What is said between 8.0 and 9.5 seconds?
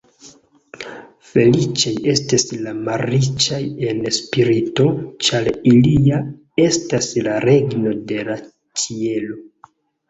de la ĉielo.